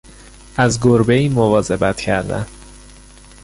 [0.57, 2.45] از گربهای مواظبت کردن